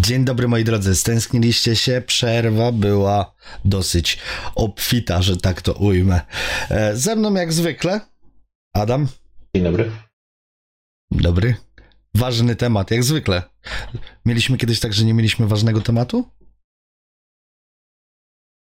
[0.00, 4.18] Dzień dobry moi drodzy, stęskniliście się, przerwa była dosyć
[4.54, 6.20] obfita, że tak to ujmę.
[6.70, 8.00] E, Ze mną jak zwykle
[8.74, 9.08] Adam,
[9.56, 9.90] Dzień dobry.
[11.10, 11.54] dobry.
[12.14, 13.42] Ważny temat, jak zwykle.
[14.26, 16.30] Mieliśmy kiedyś tak, że nie mieliśmy ważnego tematu?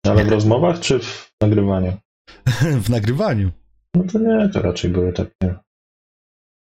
[0.05, 1.97] Ale w rozmowach czy w nagrywaniu?
[2.85, 3.51] w nagrywaniu.
[3.95, 5.55] No to nie, to raczej były takie.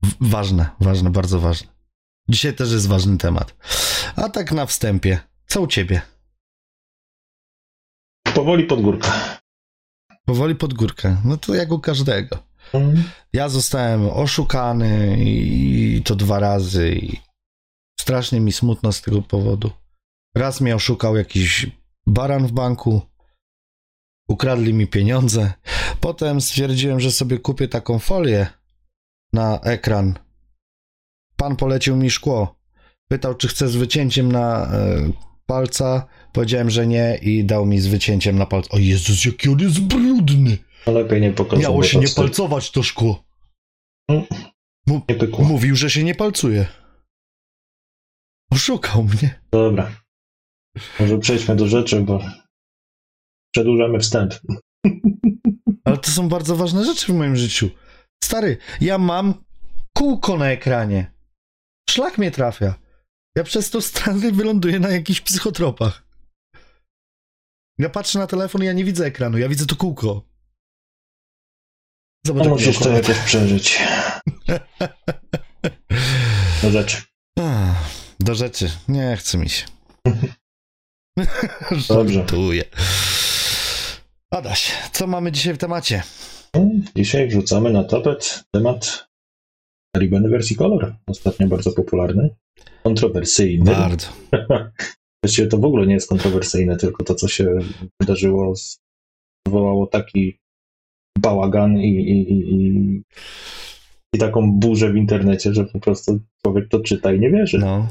[0.05, 1.72] W- ważne, ważne, bardzo ważne.
[2.33, 3.55] Dzisiaj też jest ważny temat.
[4.17, 6.03] A tak na wstępie, co u ciebie?
[8.35, 9.09] Powoli pod górkę.
[10.25, 11.17] Powoli pod górkę.
[11.25, 12.39] No to jak u każdego.
[12.73, 17.21] Mm, Ja zostałem oszukany i to dwa razy i
[18.01, 19.71] strasznie mi smutno z tego powodu.
[20.35, 21.67] Raz mnie oszukał jakiś
[22.07, 23.03] baran w banku,
[24.29, 25.53] ukradli mi pieniądze.
[26.01, 28.47] Potem stwierdziłem, że sobie kupię taką folię
[29.33, 30.19] na ekran.
[31.43, 32.57] Pan polecił mi szkło.
[33.09, 35.13] Pytał, czy chcę z wycięciem na e,
[35.47, 36.07] palca.
[36.33, 38.69] Powiedziałem, że nie i dał mi z wycięciem na palca.
[38.71, 40.59] O Jezus, jaki on jest brudny!
[40.87, 41.63] No lepiej nie pokazać.
[41.63, 43.25] Miało się nie palcować to szkło.
[44.87, 45.45] Mu- Nie pykło.
[45.45, 46.67] Mówił, że się nie palcuje.
[48.51, 49.41] Oszukał mnie.
[49.53, 49.93] Dobra.
[51.01, 52.21] Może przejdźmy do rzeczy, bo
[53.55, 54.35] przedłużamy wstęp.
[55.85, 57.71] Ale to są bardzo ważne rzeczy w moim życiu.
[58.25, 59.35] Stary, ja mam
[59.97, 61.13] kółko na ekranie.
[61.91, 62.75] Szlak mnie trafia.
[63.37, 66.03] Ja przez to stary wyląduję na jakichś psychotropach.
[67.79, 70.23] Ja patrzę na telefon i ja nie widzę ekranu, ja widzę to kółko.
[72.27, 73.79] Zobacz, No musisz to jakoś przeżyć.
[76.63, 77.03] Do rzeczy.
[78.21, 78.71] Do rzeczy.
[78.89, 79.67] Nie chce mi się.
[81.89, 82.15] Dobrze.
[82.15, 82.65] Żartuję.
[84.31, 86.03] Adaś, co mamy dzisiaj w temacie?
[86.97, 89.09] Dzisiaj wrzucamy na tapet temat
[89.97, 90.95] Caribbean wersji Color.
[91.07, 92.31] Ostatnio bardzo popularny.
[92.83, 93.65] Kontrowersyjny.
[93.65, 94.09] Bardzo.
[95.25, 97.59] Właściwie to w ogóle nie jest kontrowersyjne, tylko to, co się
[98.01, 98.55] wydarzyło,
[99.47, 100.39] wywołało taki
[101.19, 103.03] bałagan i, i, i, i,
[104.15, 107.59] i taką burzę w internecie, że po prostu człowiek to czyta i nie wierzy.
[107.59, 107.89] No.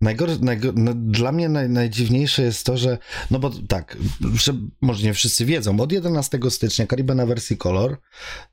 [0.00, 2.98] Najgor, najgor, no, dla mnie naj, najdziwniejsze jest to, że,
[3.30, 3.96] no bo tak,
[4.34, 8.00] że może nie wszyscy wiedzą, od 11 stycznia Caribbean wersji Color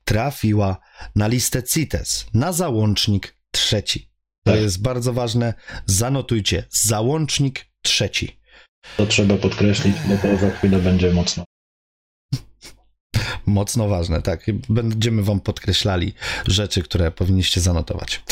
[0.04, 0.76] trafiła
[1.16, 4.10] na listę CITES, na załącznik trzeci.
[4.44, 4.60] To Tak.
[4.60, 5.54] jest bardzo ważne,
[5.86, 8.40] zanotujcie, załącznik trzeci.
[8.96, 11.44] To trzeba podkreślić, bo to za chwilę będzie mocno.
[13.48, 14.46] Mocno ważne, tak.
[14.68, 16.14] Będziemy wam podkreślali
[16.46, 18.22] rzeczy, które powinniście zanotować.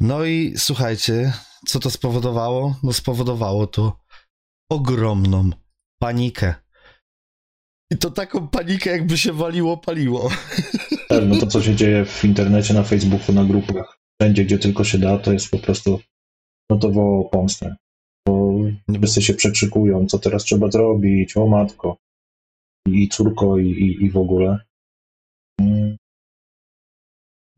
[0.00, 1.32] No i słuchajcie,
[1.66, 2.76] co to spowodowało?
[2.82, 3.96] No spowodowało to
[4.70, 5.50] ogromną
[5.98, 6.54] panikę.
[7.92, 10.30] I to taką panikę, jakby się waliło, paliło.
[11.08, 14.84] Tak, no to, co się dzieje w internecie, na Facebooku, na grupach, wszędzie, gdzie tylko
[14.84, 16.00] się da, to jest po prostu,
[16.70, 17.76] no to wołało pomstę.
[18.28, 18.54] Bo
[19.02, 21.96] wszyscy się przekrzykują, co teraz trzeba zrobić, o matko,
[22.88, 24.58] i córko, i, i, i w ogóle.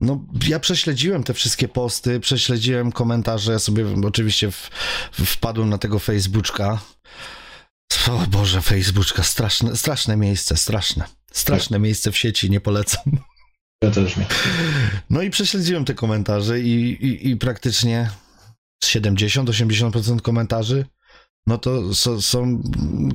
[0.00, 4.70] No, ja prześledziłem te wszystkie posty, prześledziłem komentarze, ja sobie oczywiście w,
[5.12, 6.80] wpadłem na tego Facebooka.
[8.10, 11.04] O Boże, Facebooka, straszne, straszne miejsce, straszne.
[11.32, 13.04] Straszne miejsce w sieci, nie polecam.
[13.82, 14.26] Ja też nie.
[15.10, 16.72] No i prześledziłem te komentarze i,
[17.06, 18.10] i, i praktycznie
[18.84, 20.86] 70-80% komentarzy,
[21.46, 22.62] no to so, są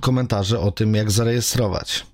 [0.01, 2.05] komentarze o tym, jak zarejestrować.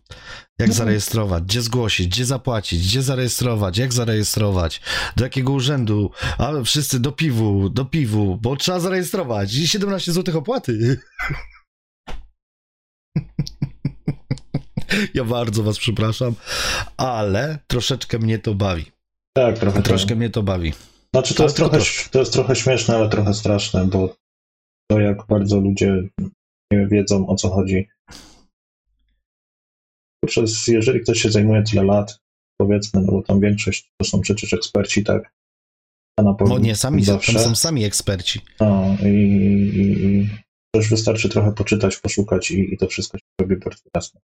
[0.59, 0.73] Jak Mhm.
[0.78, 4.81] zarejestrować, gdzie zgłosić, gdzie zapłacić, gdzie zarejestrować, jak zarejestrować,
[5.16, 10.38] do jakiego urzędu, a wszyscy do piwu, do piwu, bo trzeba zarejestrować i 17 zł
[10.38, 11.00] opłaty.
[15.13, 16.35] Ja bardzo was przepraszam,
[16.97, 18.85] ale troszeczkę mnie to bawi.
[19.38, 20.17] Tak, trochę Troszkę tak.
[20.17, 20.73] mnie to bawi.
[21.16, 22.09] Znaczy, to Ale jest, to trochę, troszkę.
[22.09, 24.16] to jest trochę śmieszne, ale trochę straszne, bo
[24.92, 26.09] to jak bardzo ludzie
[26.72, 27.88] nie wiedzą, o co chodzi.
[30.25, 32.20] Przez, jeżeli ktoś się zajmuje tyle lat,
[32.62, 35.34] powiedzmy, no bo tam większość to są przecież eksperci, tak?
[36.20, 37.40] A na pewno No nie, sami zawsze.
[37.40, 38.42] są sami eksperci.
[38.59, 40.30] No, i, i, i
[40.75, 44.22] już wystarczy trochę poczytać, poszukać i, i to wszystko się robi bardzo jasne.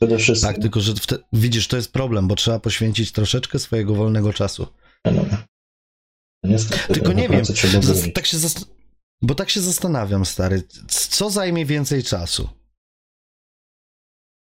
[0.00, 0.52] Przede wszystkim.
[0.52, 4.66] Tak, tylko że wte, widzisz, to jest problem, bo trzeba poświęcić troszeczkę swojego wolnego czasu.
[5.04, 5.24] No,
[6.44, 7.42] niestety, Tylko nie wiem,
[8.14, 8.38] tak się
[9.22, 12.48] bo tak się zastanawiam, stary, co zajmie więcej czasu?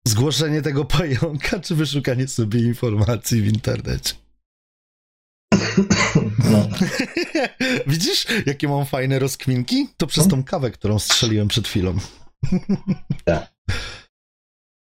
[0.06, 4.14] Zgłoszenie tego pająka, czy wyszukanie sobie informacji w internecie?
[6.50, 6.68] No,
[7.86, 9.88] Widzisz, jakie mam fajne rozkminki?
[9.96, 11.98] To przez tą kawę, którą strzeliłem przed chwilą.
[13.24, 13.54] Tak.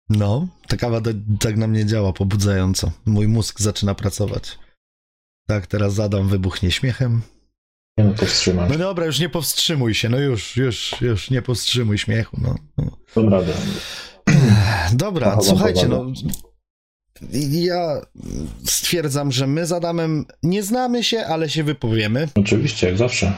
[0.10, 2.92] No, ta kawa da- tak na mnie działa pobudzająco.
[3.06, 4.60] Mój mózg zaczyna pracować.
[5.48, 7.22] Tak, teraz Adam wybuchnie śmiechem.
[7.98, 8.70] Nie no, powstrzymam.
[8.70, 12.56] No dobra, już nie powstrzymuj się, no już, już, już nie powstrzymuj śmiechu, no.
[12.78, 12.98] no.
[14.94, 16.06] Dobra, Zachowam słuchajcie, no.
[17.50, 18.02] Ja
[18.66, 22.28] stwierdzam, że my z Adamem nie znamy się, ale się wypowiemy.
[22.36, 23.34] Oczywiście, jak zawsze.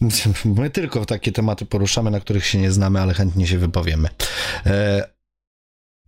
[0.44, 4.08] My tylko takie tematy poruszamy, na których się nie znamy, ale chętnie się wypowiemy.
[4.66, 5.12] E,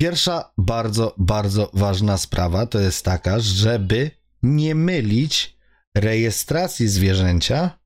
[0.01, 4.11] Pierwsza bardzo, bardzo ważna sprawa to jest taka, żeby
[4.43, 5.57] nie mylić
[5.97, 7.79] rejestracji zwierzęcia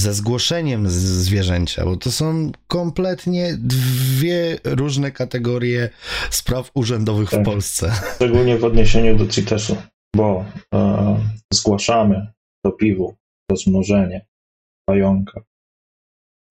[0.00, 5.90] ze zgłoszeniem zwierzęcia, bo to są kompletnie dwie różne kategorie
[6.30, 7.44] spraw urzędowych w Tak.
[7.44, 7.92] Polsce.
[8.14, 9.76] Szczególnie w odniesieniu do CITES-u,
[10.16, 10.44] bo
[10.74, 11.16] e,
[11.52, 12.32] zgłaszamy
[12.64, 13.16] do piwu
[13.50, 14.26] rozmnożenie
[14.88, 15.40] pająka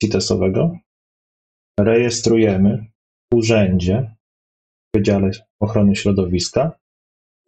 [0.03, 0.77] CITES-owego,
[1.79, 2.85] rejestrujemy
[3.33, 4.15] w urzędzie,
[4.93, 5.31] w Wydziale
[5.61, 6.79] Ochrony Środowiska,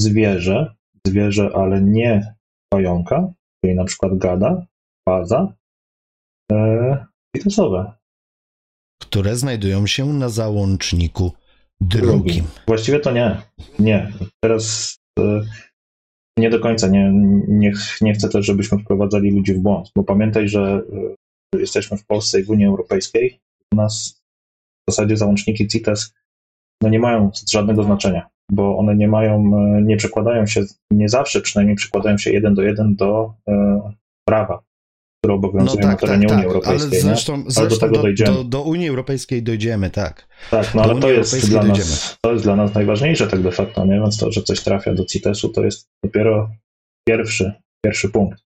[0.02, 0.76] zwierzę,
[1.08, 2.36] zwierzę, ale nie
[2.74, 3.34] pająka,
[3.66, 4.66] czyli na przykład gada,
[5.08, 5.54] baza,
[6.52, 7.06] e,
[7.38, 7.94] CITES-owe.
[9.02, 11.32] które znajdują się na załączniku
[11.82, 12.46] drugim.
[12.68, 13.42] Właściwie to nie.
[13.80, 14.12] Nie.
[14.44, 15.42] Teraz e,
[16.38, 16.88] nie do końca.
[16.88, 17.12] Nie,
[17.48, 20.82] nie, nie chcę też, żebyśmy wprowadzali ludzi w błąd, bo pamiętaj, że
[21.54, 23.40] e, jesteśmy w Polsce i w Unii Europejskiej.
[23.74, 24.24] U nas
[24.88, 26.14] w zasadzie załączniki CITES
[26.82, 29.36] no nie mają żadnego znaczenia, bo one nie mają,
[29.78, 30.62] e, nie przekładają się,
[30.92, 33.82] nie zawsze przynajmniej przekładają się jeden do jeden do e,
[34.28, 34.64] prawa,
[35.24, 36.88] które obowiązuje na terenie Unii Europejskiej.
[36.88, 37.02] ale nie?
[37.02, 38.34] zresztą, do zresztą tego do, dojdziemy.
[38.34, 40.28] do, do Unii Europejskiej dojdziemy, tak.
[40.52, 41.90] Tak, no Do ale to jest, dla dojdziemy.
[41.90, 44.00] nas, to jest dla nas najważniejsze tak de facto, nie?
[44.00, 46.52] Więc to, że coś trafia do CITES-u, to jest dopiero
[47.08, 47.54] pierwszy,
[47.86, 48.40] pierwszy punkt.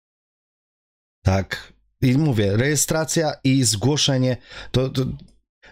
[1.26, 1.74] Tak.
[2.02, 4.38] I mówię, rejestracja i zgłoszenie,
[4.72, 5.02] to, to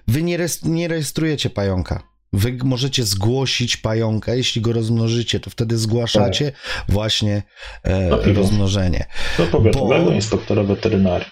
[0.07, 2.10] wy nie, res, nie rejestrujecie pająka.
[2.33, 6.51] Wy możecie zgłosić pająka, jeśli go rozmnożycie, to wtedy zgłaszacie
[6.89, 7.43] właśnie
[7.83, 8.39] e, piwu.
[8.41, 9.05] rozmnożenie.
[9.37, 11.27] Do powiatowego Bo- inspektora weterynarii.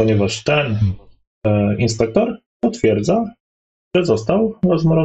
[0.00, 0.78] Ponieważ ten
[1.46, 3.24] e, inspektor potwierdza,
[3.96, 4.58] że został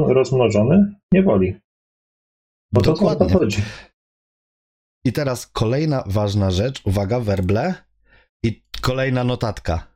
[0.08, 1.56] rozmnożony niewoli.
[2.74, 3.34] Bo o to Dokładnie.
[3.34, 3.62] chodzi.
[5.06, 7.74] I teraz kolejna ważna rzecz, uwaga, werble
[8.44, 9.91] i kolejna notatka.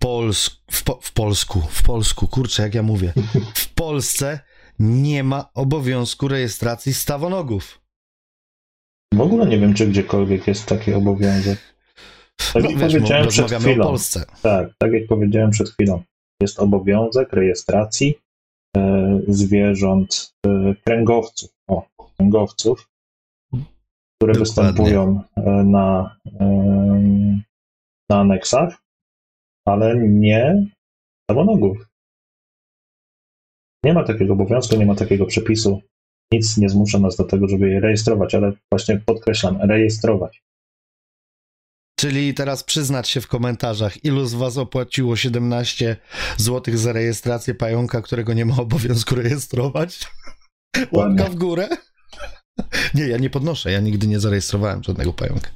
[0.00, 3.12] W, Pols w, po w Polsku, w Polsku, kurczę, jak ja mówię,
[3.54, 4.40] w Polsce
[4.78, 7.80] nie ma obowiązku rejestracji stawonogów.
[9.14, 11.58] W ogóle nie wiem, czy gdziekolwiek jest taki obowiązek.
[12.52, 13.84] Tak No jak wiesz, powiedziałem przed rozmawiamy o chwilą.
[13.84, 14.24] Polsce.
[14.42, 16.02] Tak, tak jak powiedziałem przed chwilą.
[16.42, 18.14] Jest obowiązek rejestracji
[18.76, 21.50] e, zwierząt e, kręgowców.
[21.68, 21.86] O,
[22.16, 22.88] kręgowców,
[24.18, 24.38] które Dokładnie.
[24.38, 25.22] występują
[25.64, 26.44] na, e,
[28.10, 28.82] na aneksach,
[29.72, 30.66] ale nie
[31.30, 31.86] zawonogów.
[33.84, 35.82] Nie ma takiego obowiązku, nie ma takiego przepisu.
[36.32, 40.42] Nic nie zmusza nas do tego, żeby je rejestrować, ale właśnie podkreślam, rejestrować.
[42.00, 45.96] Czyli teraz przyznać się w komentarzach, ilu z was opłaciło 17
[46.36, 50.00] zł za rejestrację pająka, którego nie ma obowiązku rejestrować?
[50.92, 51.68] Łapka w górę?
[52.94, 55.50] Nie, ja nie podnoszę, ja nigdy nie zarejestrowałem żadnego pająka.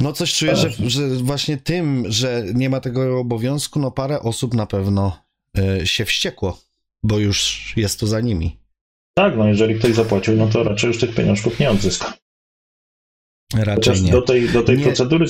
[0.00, 4.54] No coś czuję, że, że właśnie tym, że nie ma tego obowiązku, no parę osób
[4.54, 5.22] na pewno
[5.82, 6.58] y, się wściekło,
[7.02, 8.56] bo już jest to za nimi.
[9.14, 12.14] Tak, no jeżeli ktoś zapłacił, no to raczej już tych pieniążków nie odzyska.
[13.54, 14.12] Raczej Chociaż nie.
[14.12, 14.84] do tej, do tej Nie.
[14.84, 15.26] procedury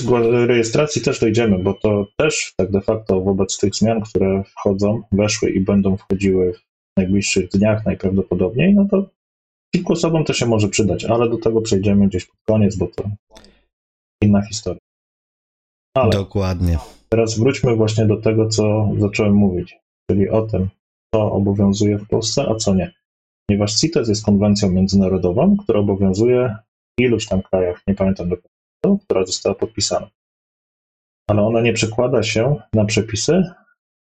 [0.46, 5.50] rejestracji też dojdziemy, bo to też tak de facto wobec tych zmian, które wchodzą, weszły
[5.50, 6.60] i będą wchodziły w
[6.96, 9.10] najbliższych dniach najprawdopodobniej, no to
[9.75, 13.10] kilku osobom to się może przydać, ale do tego przejdziemy gdzieś pod koniec, bo to
[14.22, 14.80] inna historia.
[15.96, 16.78] Ale Dokładnie.
[17.08, 19.76] teraz wróćmy właśnie do tego, co zacząłem mówić,
[20.10, 20.68] czyli o tym,
[21.14, 22.92] co obowiązuje w Polsce, a co nie.
[23.48, 26.56] Ponieważ CITES jest konwencją międzynarodową, która obowiązuje
[26.98, 30.10] w iluś tam krajach, nie pamiętam dokładnie, która została podpisana.
[31.30, 33.42] Ale ona nie przekłada się na przepisy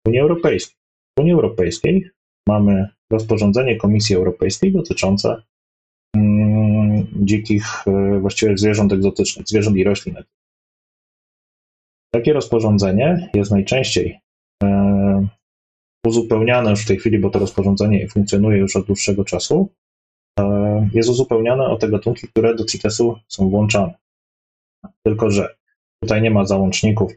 [0.07, 0.77] Unii Europejskiej.
[1.17, 2.09] W Unii Europejskiej
[2.47, 5.43] mamy rozporządzenie Komisji Europejskiej dotyczące
[7.25, 10.15] dzikich, e, właściwie zwierząt egzotycznych, zwierząt i roślin.
[12.13, 14.19] Takie rozporządzenie jest najczęściej
[14.63, 15.27] e,
[16.05, 19.69] uzupełniane już w tej chwili, bo to rozporządzenie funkcjonuje już od dłuższego czasu,
[20.39, 23.93] e, jest uzupełniane o te gatunki, które do CITES-u są włączane.
[25.05, 25.55] Tylko, że
[26.03, 27.11] tutaj nie ma załączników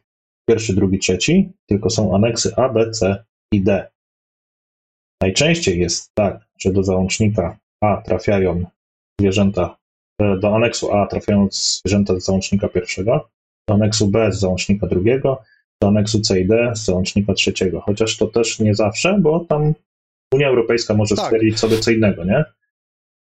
[0.49, 3.91] pierwszy, drugi, trzeci, tylko są aneksy A, B, C i D.
[5.23, 8.65] Najczęściej jest tak, że do załącznika A trafiają
[9.21, 9.77] zwierzęta,
[10.21, 13.29] do aneksu A trafiają zwierzęta z załącznika pierwszego,
[13.69, 15.43] do aneksu B z załącznika drugiego,
[15.83, 17.81] do aneksu C i D z załącznika trzeciego.
[17.81, 19.75] Chociaż to też nie zawsze, bo tam
[20.35, 21.25] Unia Europejska może Tak.
[21.25, 22.45] stwierdzić sobie co innego, nie?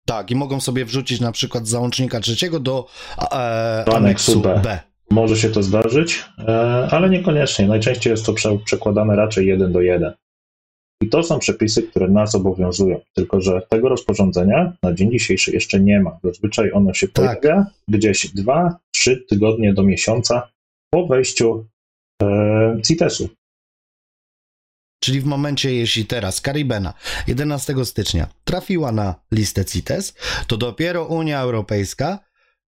[0.07, 2.87] Tak, i mogą sobie wrzucić na przykład z załącznika trzeciego do,
[3.33, 4.61] e, Do aneksu aneksu B.
[4.64, 4.78] B.
[5.11, 7.66] może się to zdarzyć, e, ale niekoniecznie.
[7.69, 10.12] Najczęściej jest to przekładane raczej jeden do jeden.
[11.03, 13.00] I to są przepisy, które nas obowiązują.
[13.15, 16.19] Tylko, że tego rozporządzenia na dzień dzisiejszy jeszcze nie ma.
[16.25, 17.41] Zazwyczaj ono się tak.
[17.41, 20.49] pojawia gdzieś dwa, trzy tygodnie do miesiąca
[20.91, 21.67] po wejściu
[22.23, 23.29] e, CITES-u.
[25.00, 26.95] Czyli w momencie, jeśli teraz Karibena
[27.26, 30.15] 11 stycznia trafiła na listę CITES,
[30.47, 32.19] to dopiero Unia Europejska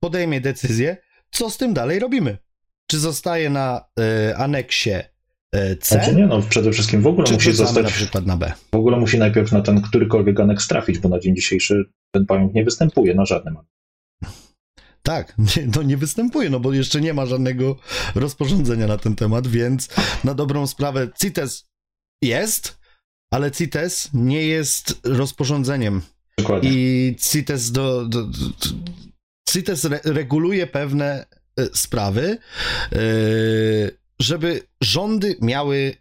[0.01, 0.97] podejmie decyzję,
[1.31, 2.39] co z tym dalej robimy.
[2.91, 3.85] Czy zostaje na
[4.31, 4.91] y, aneksie
[5.55, 5.95] C?
[5.95, 7.85] Znaczy nie, no przede wszystkim w ogóle musi zostać...
[7.85, 8.53] na przykład na B?
[8.73, 11.85] W ogóle musi najpierw na ten którykolwiek aneks trafić, bo na dzień dzisiejszy
[12.15, 13.57] ten pająk nie występuje na żadnym
[15.07, 17.77] tak, nie, no nie występuje, no bo jeszcze nie ma żadnego
[18.15, 19.89] rozporządzenia na ten temat, więc
[20.25, 21.69] na dobrą sprawę CITES
[22.23, 22.79] jest,
[23.33, 26.03] ale CITES nie jest rozporządzeniem.
[26.39, 26.71] Dokładnie.
[26.73, 28.33] I CITES, do, do, do
[29.49, 31.27] CITES re, reguluje pewne
[31.59, 32.39] e, sprawy,
[32.93, 32.99] e,
[34.21, 35.95] żeby rządy miały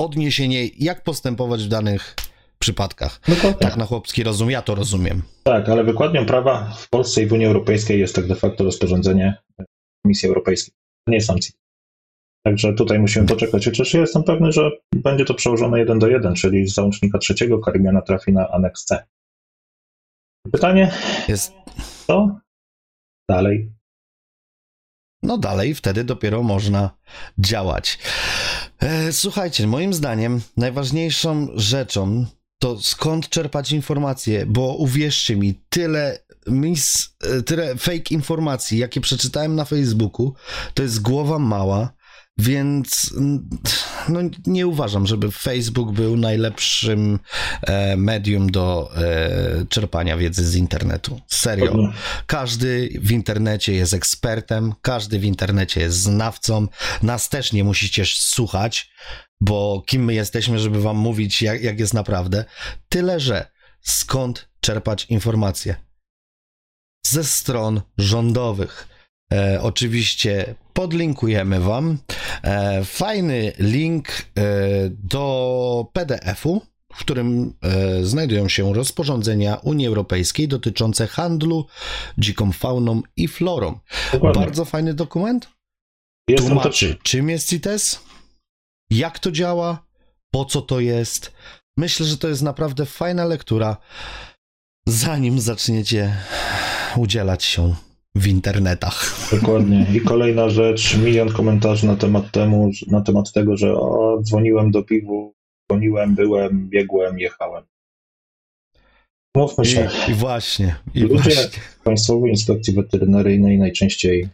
[0.00, 2.14] odniesienie, jak postępować w danych
[2.58, 3.20] przypadkach.
[3.28, 3.60] Dokładnie.
[3.60, 5.22] Tak na chłopski rozum, ja to rozumiem.
[5.42, 9.34] Tak, ale wykładnią prawa w Polsce i w Unii Europejskiej jest tak de facto rozporządzenie
[10.04, 10.74] Komisji Europejskiej.
[11.06, 11.52] Nie CITES.
[12.46, 13.64] Także tutaj musimy poczekać.
[13.64, 17.58] Chociaż ja jestem pewny, że będzie to przełożone jeden do jeden, czyli z załącznika trzeciego
[17.58, 19.04] Karibiana trafi na aneks C.
[20.52, 20.92] Pytanie
[21.28, 21.52] jest
[22.06, 22.40] co
[23.30, 23.72] dalej?
[25.22, 26.90] No dalej, wtedy dopiero można
[27.38, 27.98] działać.
[28.80, 32.26] E, słuchajcie, moim zdaniem najważniejszą rzeczą
[32.58, 39.54] to skąd czerpać informacje, bo uwierzcie mi, tyle mis, e, tyle fake informacji, jakie przeczytałem
[39.54, 40.34] na Facebooku,
[40.74, 41.92] to jest głowa mała
[42.38, 43.14] więc
[44.08, 47.18] no, nie uważam, żeby Facebook był najlepszym
[47.62, 51.20] e, medium do e, czerpania wiedzy z internetu.
[51.26, 51.92] Serio.
[52.26, 56.66] Każdy w internecie jest ekspertem, każdy w internecie jest znawcą.
[57.02, 58.90] Nas też nie musicie słuchać,
[59.40, 62.44] bo kim my jesteśmy, żeby wam mówić, jak, jak jest naprawdę.
[62.88, 65.76] Tyle, że skąd czerpać informacje?
[67.06, 68.89] Ze stron rządowych
[69.32, 71.98] E, oczywiście podlinkujemy Wam
[72.42, 74.22] e, fajny link e,
[74.90, 81.66] do PDF-u, w którym e, znajdują się rozporządzenia Unii Europejskiej dotyczące handlu
[82.18, 83.78] dziką fauną i florą.
[84.12, 84.42] Dokładnie.
[84.42, 85.48] Bardzo fajny dokument.
[86.28, 87.02] Jest Tłumaczy, to...
[87.02, 88.00] czym jest CITES,
[88.90, 89.86] jak to działa,
[90.30, 91.32] po co to jest.
[91.76, 93.76] Myślę, że to jest naprawdę fajna lektura,
[94.86, 96.16] zanim zaczniecie
[96.96, 97.74] udzielać się
[98.14, 99.28] w internetach.
[99.32, 99.86] Dokładnie.
[99.94, 104.82] I kolejna rzecz, milion komentarzy na temat temu, na temat tego, że o, dzwoniłem do
[104.82, 105.34] piwu,
[105.68, 107.64] dzwoniłem, byłem, biegłem, jechałem.
[109.36, 109.88] Mówmy się.
[110.08, 110.76] I, i właśnie.
[110.94, 111.62] I Ludzie właśnie.
[111.84, 114.28] Państwowej Inspekcji Weterynaryjnej najczęściej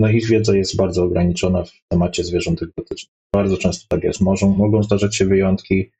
[0.00, 3.14] no ich wiedza jest bardzo ograniczona w temacie zwierząt egzotycznych.
[3.34, 4.20] Bardzo często tak jest.
[4.20, 5.90] Mogą, mogą zdarzać się wyjątki.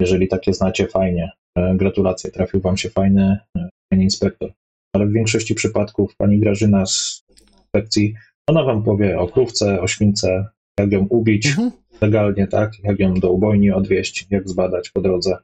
[0.00, 1.30] Jeżeli takie znacie, fajnie.
[1.58, 4.52] E, gratulacje, trafił Wam się fajny, e, fajny inspektor
[4.92, 7.24] ale w większości przypadków pani Grażyna z
[7.58, 8.14] inspekcji,
[8.48, 10.46] ona wam powie o krówce, o śwince,
[10.80, 11.70] jak ją ubić mhm.
[12.00, 15.36] legalnie, tak, jak ją do ubojni odwieźć, jak zbadać po drodze,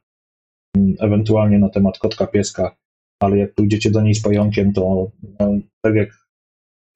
[1.00, 2.76] ewentualnie na temat kotka, pieska,
[3.22, 5.10] ale jak pójdziecie do niej z pająkiem, to
[5.40, 6.26] no, tak jak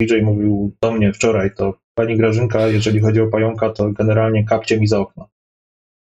[0.02, 4.80] DJ mówił do mnie wczoraj, to pani Grażynka, jeżeli chodzi o pająka, to generalnie kapcie
[4.80, 5.28] mi za okno.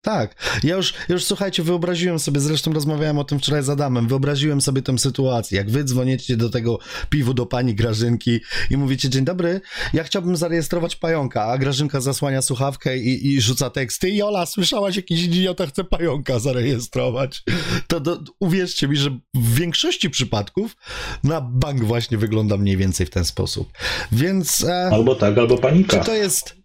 [0.01, 4.61] Tak, ja już, już słuchajcie, wyobraziłem sobie, zresztą rozmawiałem o tym wczoraj z Adamem, wyobraziłem
[4.61, 6.79] sobie tę sytuację, jak wy dzwonicie do tego
[7.09, 8.39] piwu do pani Grażynki
[8.69, 9.61] i mówicie, dzień dobry,
[9.93, 15.23] ja chciałbym zarejestrować pająka, a Grażynka zasłania słuchawkę i, i rzuca teksty, Jola, słyszałaś, jakiś
[15.23, 17.43] idiota chce pająka zarejestrować.
[17.87, 20.75] To, uwierzcie mi, że w większości przypadków
[21.23, 23.71] na bank właśnie wygląda mniej więcej w ten sposób.
[24.11, 24.63] Więc...
[24.63, 25.99] E, albo tak, albo panika.
[25.99, 26.59] Czy to jest...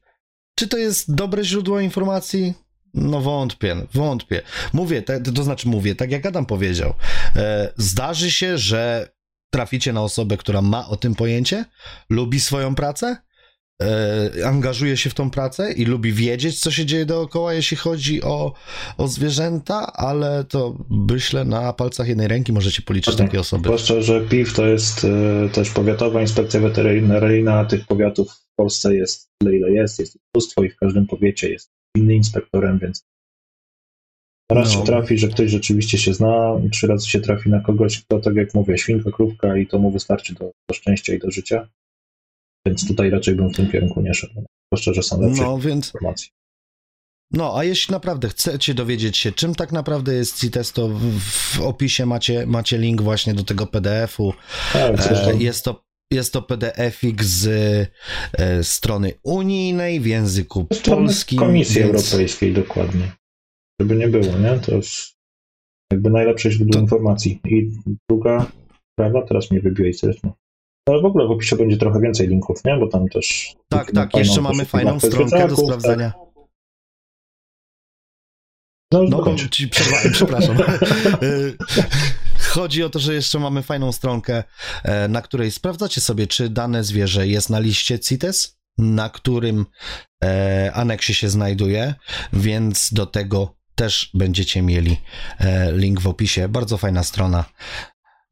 [0.58, 2.54] Czy to jest dobre źródło informacji?
[2.94, 4.42] No wątpię, wątpię.
[4.72, 6.94] Mówię, te, to znaczy mówię, tak jak Adam powiedział,
[7.36, 9.14] e, zdarzy się, że
[9.50, 11.64] traficie na osobę, która ma o tym pojęcie,
[12.10, 13.16] lubi swoją pracę,
[13.82, 18.22] e, angażuje się w tą pracę i lubi wiedzieć, co się dzieje dookoła, jeśli chodzi
[18.22, 18.52] o,
[18.98, 23.64] o zwierzęta, ale to myślę na palcach jednej ręki możecie policzyć takie osoby.
[23.64, 29.30] Zwłaszcza, że PIW to jest e, też Powiatowa Inspekcja Weterynaryjna, tych powiatów w Polsce jest
[29.38, 33.04] tyle, ile jest, jest mnóstwo i w każdym powiecie jest inny inspektorem, więc
[34.50, 34.80] raz no.
[34.80, 38.34] się trafi, że ktoś rzeczywiście się zna, trzy razy się trafi na kogoś, kto, tak
[38.34, 41.68] jak mówię, świnka, krówka i to mu wystarczy do, do szczęścia i do życia.
[42.66, 44.44] Więc tutaj raczej bym w tym kierunku nie szedł.
[44.72, 45.86] Zwłaszcza, że są lepsze no, więc...
[45.86, 46.28] informacje.
[47.32, 51.60] No, a jeśli naprawdę chcecie dowiedzieć się, czym tak naprawdę jest CITES, to w, w
[51.60, 54.34] opisie macie, macie link właśnie do tego PDF-u.
[54.72, 55.83] Tak, e, jest to
[56.14, 57.46] jest to PDF-ik z
[58.38, 61.38] e, strony unijnej w języku polskim.
[61.38, 61.94] Komisji więc...
[61.94, 63.12] Europejskiej, dokładnie.
[63.80, 64.58] Żeby nie było, nie?
[64.58, 65.14] To jest
[65.92, 66.80] jakby najlepsze źródło to...
[66.80, 67.40] informacji.
[67.44, 67.70] I
[68.10, 68.46] druga
[68.92, 70.32] sprawa, teraz mnie wybiłeś zresztą.
[70.88, 72.76] Ale w ogóle w opisie będzie trochę więcej linków, nie?
[72.76, 73.54] Bo tam też.
[73.68, 76.10] Tak, tak, jeszcze mamy fajną stronkę do sprawdzenia.
[76.10, 76.24] Tak.
[78.92, 80.56] No, no ci przerwałem, przepraszam.
[82.54, 84.44] Chodzi o to, że jeszcze mamy fajną stronkę,
[84.84, 89.66] e, na której sprawdzacie sobie, czy dane zwierzę jest na liście CITES, na którym
[90.24, 91.94] e, aneksie się znajduje,
[92.32, 95.00] więc do tego też będziecie mieli
[95.38, 96.48] e, link w opisie.
[96.48, 97.44] Bardzo fajna strona.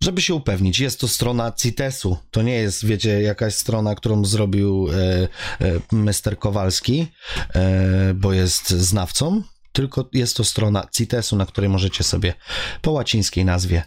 [0.02, 2.16] Żeby się upewnić, jest to strona CITES-u.
[2.30, 5.28] To nie jest, wiecie, jakaś strona, którą zrobił e,
[5.60, 6.38] e, Mr.
[6.38, 7.06] Kowalski,
[7.54, 12.34] e, bo jest znawcą, tylko jest to strona CITES-u, na której możecie sobie
[12.82, 13.82] po łacińskiej nazwie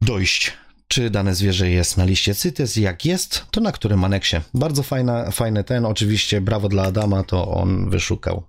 [0.00, 0.52] dojść
[0.88, 4.36] czy dane zwierzę jest na liście CITES, jak jest, to na którym aneksie.
[4.54, 8.42] Bardzo fajna, fajny ten, oczywiście brawo dla Adama, to on wyszukał.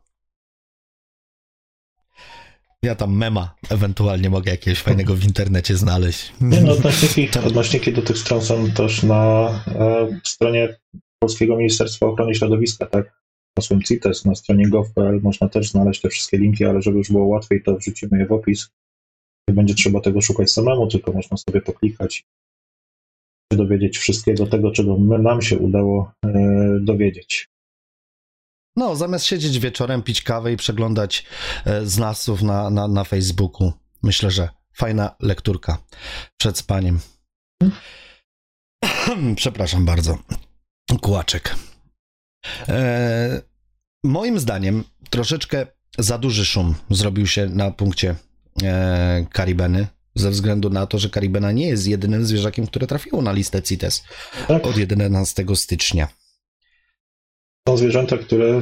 [2.83, 6.33] Ja tam mema ewentualnie mogę jakiegoś fajnego w internecie znaleźć.
[6.41, 10.77] Nie no, odnośniki, odnośniki do tych stron są też na e, stronie
[11.19, 13.16] Polskiego Ministerstwa Ochrony Środowiska, tak?
[13.57, 17.25] Hasłem CITES na stronie gov.pl można też znaleźć te wszystkie linki, ale żeby już było
[17.25, 18.69] łatwiej, to wrzucimy je w opis.
[19.49, 22.25] Nie będzie trzeba tego szukać samemu, tylko można sobie poklikać
[23.53, 26.29] i dowiedzieć wszystkiego tego, czego my, nam się udało e,
[26.81, 27.49] dowiedzieć.
[28.75, 31.25] No, zamiast siedzieć wieczorem, pić kawę i przeglądać
[31.65, 33.73] e, znawców na, na, na Facebooku,
[34.03, 35.77] myślę, że fajna lekturka
[36.37, 36.99] przed spaniem.
[39.35, 40.17] Przepraszam bardzo.
[41.01, 41.55] Kłaczek.
[42.70, 43.41] E,
[44.03, 45.67] moim zdaniem troszeczkę
[45.98, 48.15] za duży szum zrobił się na punkcie
[48.63, 53.32] e, Karibeny, ze względu na to, że Karibena nie jest jedynym zwierzakiem, które trafiło na
[53.32, 54.03] listę CITES
[54.48, 54.67] tak.
[54.67, 56.08] od 11 stycznia.
[57.67, 58.62] Są zwierzęta, które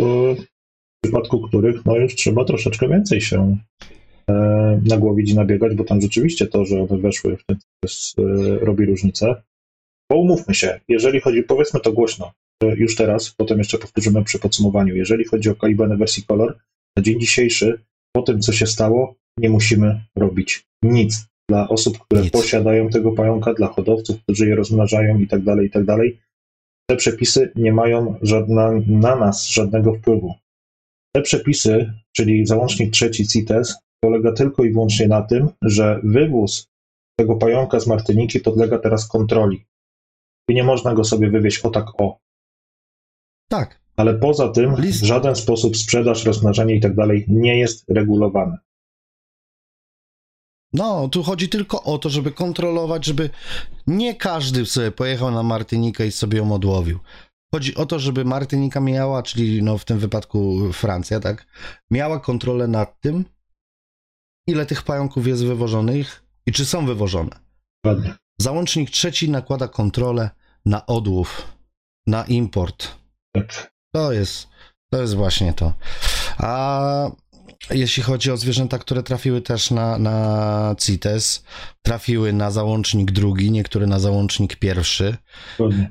[0.00, 0.36] w
[1.02, 3.58] przypadku których no już trzeba troszeczkę więcej się
[4.30, 8.22] e, nagłowić i nabiegać, bo tam rzeczywiście to, że one weszły w ten CITES e,
[8.64, 9.42] robi różnicę.
[10.10, 14.96] Bo umówmy się, jeżeli chodzi, powiedzmy to głośno, już teraz, potem jeszcze powtórzymy przy podsumowaniu.
[14.96, 16.58] Jeżeli chodzi o Kalibanę wersji Color,
[16.96, 17.80] na dzień dzisiejszy,
[18.12, 21.26] po tym co się stało, nie musimy robić nic.
[21.50, 22.32] Dla osób, które nic.
[22.32, 26.20] posiadają tego pająka, dla hodowców, którzy je rozmnażają i tak dalej, i tak dalej,
[26.90, 30.34] te przepisy nie mają żadna, na nas żadnego wpływu.
[31.16, 36.68] Te przepisy, czyli załącznik trzeci CITES, polega tylko i wyłącznie na tym, że wywóz
[37.18, 39.64] tego pająka z Martyniki podlega teraz kontroli.
[40.50, 42.18] I nie można go sobie wywieźć o tak o.
[43.48, 43.80] Tak.
[43.96, 45.00] Ale poza tym List...
[45.00, 48.58] w żaden sposób sprzedaż, rozmnażanie i tak dalej nie jest regulowane.
[50.72, 53.30] No, tu chodzi tylko o to, żeby kontrolować, żeby
[53.86, 56.98] nie każdy sobie pojechał na Martynikę i sobie ją odłowił.
[57.54, 61.46] Chodzi o to, żeby Martynika miała, czyli no w tym wypadku Francja, tak,
[61.90, 63.24] miała kontrolę nad tym,
[64.46, 67.30] ile tych pająków jest wywożonych i czy są wywożone.
[67.86, 68.14] Ładnie.
[68.40, 70.30] Załącznik trzeci nakłada kontrolę
[70.64, 71.56] na odłów,
[72.06, 72.88] na import,
[73.40, 73.72] tak.
[73.94, 74.48] To jest,
[74.90, 75.72] to jest właśnie to.
[76.38, 77.10] A
[77.70, 81.44] jeśli chodzi o zwierzęta, które trafiły też na, na CITES,
[81.82, 85.16] trafiły na załącznik drugi, niektóre na załącznik pierwszy.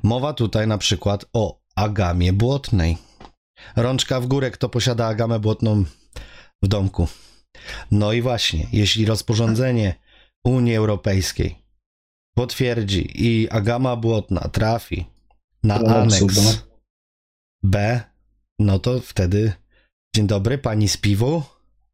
[0.02, 2.98] Mowa tutaj na przykład o agamie błotnej.
[3.76, 5.84] Rączka w górę, kto posiada agamę błotną
[6.62, 7.08] w domku.
[7.90, 9.94] No i właśnie, jeśli rozporządzenie
[10.44, 11.58] Unii Europejskiej
[12.34, 15.06] potwierdzi i agama błotna trafi
[15.62, 16.65] na aneks
[17.66, 18.00] B,
[18.58, 19.52] no to wtedy
[20.16, 21.42] dzień dobry, pani z piwu?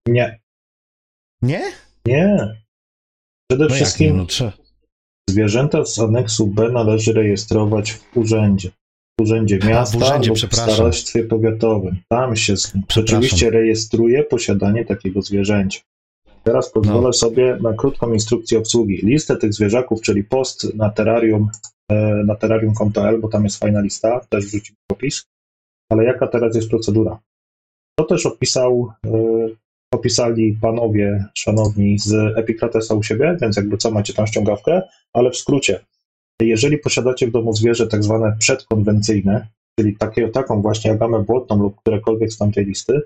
[0.08, 0.40] Nie.
[1.42, 1.62] Nie?
[2.06, 2.62] Nie.
[3.50, 4.52] Przede no wszystkim no,
[5.30, 8.70] zwierzęta z aneksu B należy rejestrować w urzędzie.
[9.20, 11.96] W urzędzie miasta A, w urzędzie, w starostwie powiatowym.
[12.08, 12.54] Tam się
[12.92, 15.80] rzeczywiście rejestruje posiadanie takiego zwierzęcia.
[16.42, 17.12] Teraz pozwolę no.
[17.12, 18.96] sobie na krótką instrukcję obsługi.
[18.96, 21.48] Listę tych zwierzaków, czyli post na terrarium,
[21.88, 21.94] e,
[22.26, 25.31] na terrarium.pl, bo tam jest fajna lista, też wrzucimy opis
[25.92, 27.18] ale jaka teraz jest procedura?
[27.98, 29.10] To też opisał, e,
[29.94, 35.36] opisali panowie szanowni z Epikratesa u siebie, więc jakby co macie tam ściągawkę, ale w
[35.36, 35.80] skrócie,
[36.40, 39.46] jeżeli posiadacie w domu zwierzę tak zwane przedkonwencyjne,
[39.78, 43.02] czyli takie, taką właśnie agamę błotną lub którekolwiek z tamtej listy,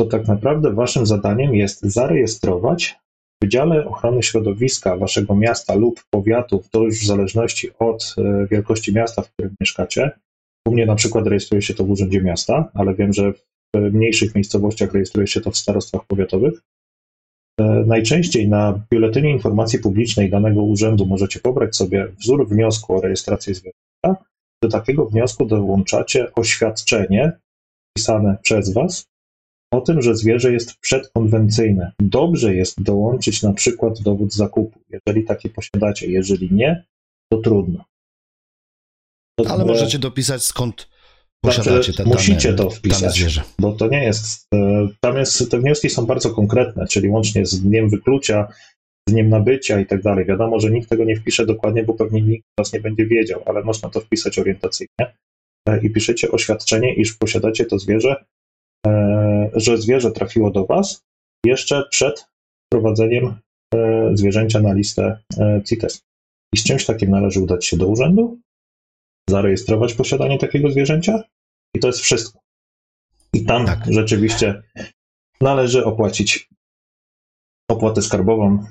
[0.00, 2.98] to tak naprawdę waszym zadaniem jest zarejestrować
[3.40, 8.94] w Wydziale Ochrony Środowiska waszego miasta lub powiatu, to już w zależności od e, wielkości
[8.94, 10.10] miasta, w którym mieszkacie,
[10.68, 13.32] u mnie na przykład rejestruje się to w Urzędzie Miasta, ale wiem, że
[13.74, 16.62] w mniejszych miejscowościach rejestruje się to w starostwach powiatowych.
[17.60, 23.54] e, najczęściej na biuletynie informacji publicznej danego urzędu możecie pobrać sobie wzór wniosku o rejestrację
[23.54, 24.24] zwierzęcia.
[24.62, 27.32] Do takiego wniosku dołączacie oświadczenie
[27.96, 29.06] pisane przez Was
[29.70, 31.92] o tym, że zwierzę jest przedkonwencyjne.
[32.00, 36.10] Dobrze jest dołączyć na przykład dowód zakupu, jeżeli taki posiadacie.
[36.10, 36.84] Jeżeli nie,
[37.32, 37.84] to trudno.
[39.46, 40.88] Ale możecie dopisać skąd
[41.40, 45.58] posiadacie znaczy, te Musicie dane, to wpisać, bo to nie jest, e, tam jest, te
[45.58, 48.48] wnioski są bardzo konkretne, czyli łącznie z dniem wyklucia,
[49.08, 50.24] z dniem nabycia i tak dalej.
[50.24, 53.62] Wiadomo, że nikt tego nie wpisze dokładnie, bo pewnie nikt was nie będzie wiedział, ale
[53.62, 55.14] można to wpisać orientacyjnie
[55.68, 58.24] e, i piszecie oświadczenie, iż posiadacie to zwierzę,
[58.86, 61.02] e, że zwierzę trafiło do was
[61.46, 62.26] jeszcze przed
[62.66, 63.34] wprowadzeniem
[64.14, 65.18] zwierzęcia na listę
[65.64, 66.00] CITES.
[66.54, 68.38] I z czymś takim należy udać się do urzędu,
[69.28, 71.22] zarejestrować posiadanie takiego zwierzęcia
[71.74, 72.38] i to jest wszystko.
[73.32, 73.84] I tam tak.
[73.90, 74.62] rzeczywiście
[75.40, 76.48] należy opłacić
[77.70, 78.64] opłatę skarbową.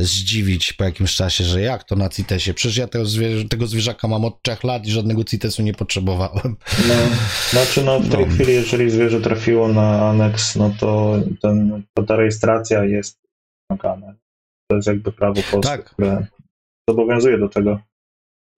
[0.02, 3.99] zdziwić po jakimś czasie, że jak to na CITESie, przecież ja tego, zwierzę, tego zwierzaka
[4.08, 6.56] mam od trzech lat i żadnego CITES-u nie potrzebowałem.
[6.88, 6.94] No,
[7.50, 8.32] znaczy no w tej no.
[8.32, 13.18] chwili, jeżeli zwierzę trafiło na aneks, no to, ten, to ta rejestracja jest
[13.70, 14.14] wymagana.
[14.70, 15.84] To jest jakby prawo polskie, tak.
[15.84, 16.26] które
[16.90, 17.80] zobowiązuje do tego.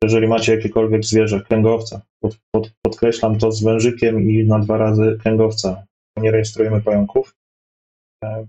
[0.04, 5.18] Jeżeli macie jakiekolwiek zwierzę, kręgowca, pod, pod, podkreślam to z wężykiem i na dwa razy
[5.22, 5.84] kręgowca,
[6.16, 7.34] nie rejestrujemy pająków,
[8.24, 8.46] e,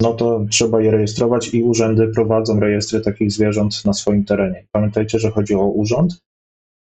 [0.00, 4.66] no to trzeba je rejestrować i urzędy prowadzą rejestry takich zwierząt na swoim terenie.
[4.72, 6.22] Pamiętajcie, że chodzi o urząd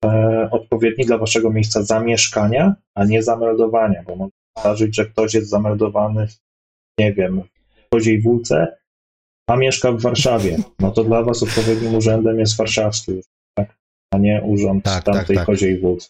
[0.04, 5.48] e, odpowiedni dla waszego miejsca zamieszkania, a nie zameldowania, bo może zdarzyć, że ktoś jest
[5.48, 6.28] zameldowany,
[6.98, 7.42] nie wiem,
[7.86, 8.76] w Koziej Wólce,
[9.50, 10.56] a mieszka w Warszawie.
[10.80, 13.12] No to dla was odpowiednim urzędem jest warszawski,
[13.54, 13.78] tak?
[14.14, 15.46] a nie urząd tak, tamtej tak, tak.
[15.46, 16.08] Koziej Wólce.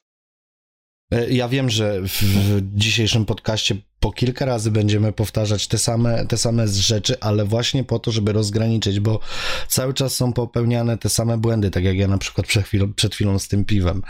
[1.11, 6.37] E, ja wiem, że w dzisiejszym podcaście po kilka razy będziemy powtarzać te same, te
[6.37, 9.21] same rzeczy, ale właśnie po to, żeby rozgraniczyć, bo
[9.69, 13.15] cały czas są popełniane te same błędy, tak jak ja na przykład przed chwilą, przed
[13.15, 14.03] chwilą z tym piwem.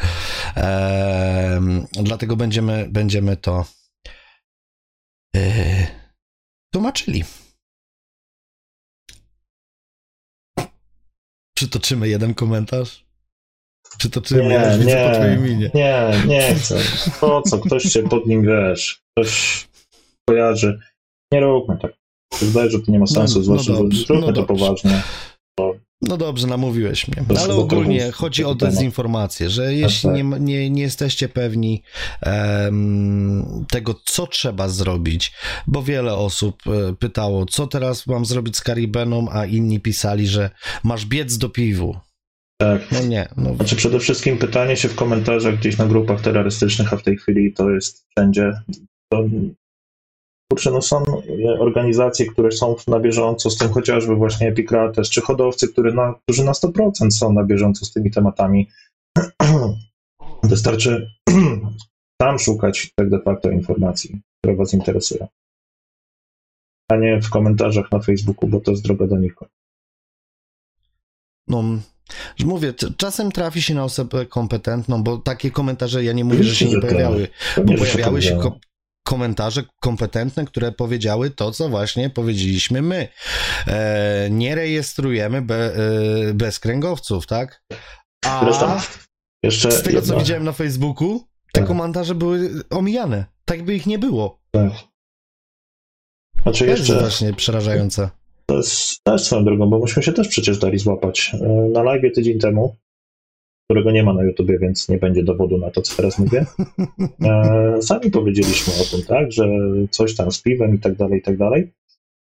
[0.56, 3.64] Eee, dlatego będziemy, będziemy to
[5.34, 5.86] eee,
[6.72, 7.24] tłumaczyli.
[11.56, 13.05] Przytoczymy jeden komentarz.
[13.98, 15.70] Przytoczymy, nie, ja nie, po twojej minie.
[15.74, 16.78] Nie, nie chcę.
[17.20, 17.58] Po co?
[17.58, 19.68] Ktoś się pod nim, wiesz, ktoś
[20.28, 20.78] kojarzy.
[21.32, 21.92] Nie róbmy tak.
[22.40, 25.02] Wydaje, że to nie ma sensu, no, zwłaszcza, no dobrze, zróbmy no to poważnie.
[26.02, 27.24] No dobrze, namówiłeś mnie.
[27.38, 30.40] Ale ogólnie chodzi o dezinformację, że jeśli tak, tak.
[30.40, 31.82] nie, nie, nie jesteście pewni
[32.26, 35.32] um, tego, co trzeba zrobić,
[35.66, 40.50] bo wiele osób e, pytało, co teraz mam zrobić z Karibeną, a inni pisali, że
[40.84, 41.96] masz biec do piwu.
[42.58, 42.92] Tak.
[42.92, 43.28] No nie.
[43.36, 43.54] No.
[43.54, 47.52] Znaczy przede wszystkim pytanie się w komentarzach gdzieś na grupach terrorystycznych, a w tej chwili
[47.52, 48.52] to jest wszędzie.
[49.12, 49.24] To,
[50.52, 51.04] kurczę, no są
[51.58, 56.44] organizacje, które są na bieżąco z tym, chociażby właśnie Epicrates, czy hodowcy, który na, którzy
[56.44, 58.70] na 100% są na bieżąco z tymi tematami.
[60.42, 61.10] Wystarczy
[62.20, 65.26] tam szukać tak de facto informacji, które Was interesują.
[66.90, 69.50] A nie w komentarzach na Facebooku, bo to jest droga do nikogo.
[71.48, 71.62] No,
[72.44, 76.66] mówię, czasem trafi się na osobę kompetentną, bo takie komentarze, ja nie mówię, że się
[76.66, 77.28] nie pojawiały,
[77.64, 78.58] bo pojawiały się ko
[79.06, 83.08] komentarze kompetentne, które powiedziały to, co właśnie powiedzieliśmy my.
[83.66, 87.62] E, nie rejestrujemy be, e, bez kręgowców, tak?
[88.26, 88.82] A
[89.42, 91.68] jeszcze z tego, co widziałem na Facebooku, te tak.
[91.68, 93.24] komentarze były omijane.
[93.44, 94.40] Tak by ich nie było.
[94.50, 94.72] Tak.
[96.42, 96.92] Znaczy to jeszcze...
[96.92, 98.10] jest właśnie przerażające.
[98.46, 101.32] To jest też swoją drogą, bo myśmy się też przecież dali złapać.
[101.34, 102.76] E, na live tydzień temu,
[103.70, 106.46] którego nie ma na YouTubie, więc nie będzie dowodu na to, co teraz mówię.
[107.24, 109.44] E, sami powiedzieliśmy o tym, tak, że
[109.90, 111.72] coś tam z piwem i tak dalej, i tak dalej.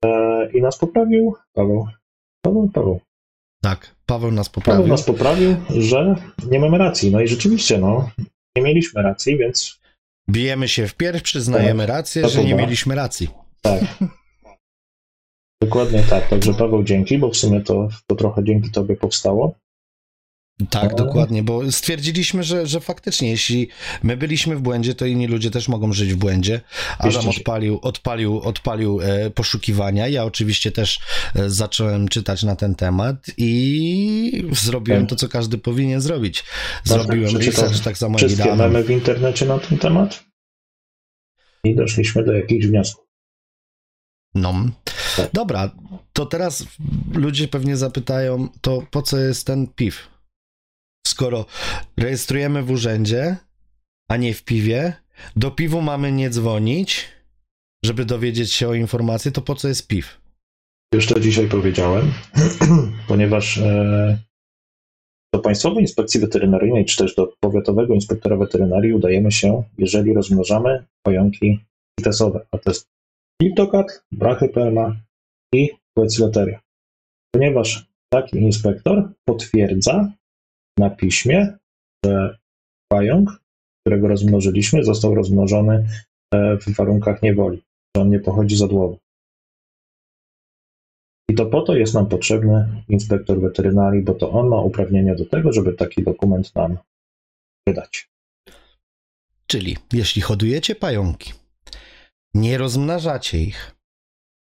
[0.04, 1.86] E, I nas poprawił Paweł.
[2.42, 3.00] Paweł, Paweł.
[3.62, 4.78] Tak, Paweł nas poprawił.
[4.82, 6.14] Paweł nas poprawił, że
[6.50, 7.10] nie mamy racji.
[7.10, 8.10] No i rzeczywiście, no,
[8.56, 9.80] nie mieliśmy racji, więc
[10.30, 13.28] Bijemy się w pierś, przyznajemy rację, To że nie mieliśmy racji.
[13.62, 13.80] Tak.
[15.64, 16.28] Dokładnie tak.
[16.28, 19.54] Także Paweł, dzięki, bo w sumie to, to trochę dzięki Tobie powstało.
[20.70, 20.96] Tak, No.
[20.96, 23.68] dokładnie, bo stwierdziliśmy, że, że faktycznie, jeśli
[24.02, 26.60] my byliśmy w błędzie, to inni ludzie też mogą żyć w błędzie.
[26.98, 30.08] Adam odpalił, odpalił, odpalił e, poszukiwania.
[30.08, 31.00] Ja oczywiście też
[31.36, 35.10] e, zacząłem czytać na ten temat i zrobiłem Tak.
[35.10, 36.44] to, co każdy powinien zrobić.
[36.86, 40.24] Bartek Zrobiłem research tak samo jak Wszystkie memy w internecie na ten temat
[41.64, 43.04] i doszliśmy do jakichś wniosków.
[44.34, 44.54] No.
[45.16, 45.30] Tak.
[45.32, 45.70] Dobra,
[46.12, 46.64] to teraz
[47.14, 50.08] ludzie pewnie zapytają, to po co jest ten PIW?
[51.06, 51.46] Skoro
[51.96, 53.36] rejestrujemy w urzędzie,
[54.10, 54.92] a nie w piwie,
[55.36, 57.08] do piwu mamy nie dzwonić,
[57.84, 60.20] żeby dowiedzieć się o informacji, to po co jest piw?
[60.94, 62.12] Już to dzisiaj powiedziałem,
[63.08, 64.18] ponieważ e,
[65.34, 71.60] do Państwowej Inspekcji Weterynaryjnej, czy też do Powiatowego Inspektora Weterynarii udajemy się, jeżeli rozmnażamy pająki
[72.00, 72.93] CITES-owe, a to jest
[73.42, 74.96] Liptokat, Brachypelma
[75.54, 76.60] i Poeciloteria.
[77.34, 80.12] Ponieważ taki inspektor potwierdza
[80.78, 81.58] na piśmie,
[82.04, 82.38] że
[82.88, 83.30] pająk,
[83.80, 85.88] którego rozmnożyliśmy, został rozmnożony
[86.34, 87.62] e, w warunkach niewoli,
[87.96, 88.98] że on nie pochodzi z odłowu.
[91.30, 95.24] I to po to jest nam potrzebny inspektor weterynarii, bo to on ma uprawnienia do
[95.24, 96.78] tego, żeby taki dokument nam
[97.68, 98.08] wydać.
[99.46, 101.32] Czyli jeśli hodujecie pająki,
[102.34, 103.74] nie rozmnażacie ich,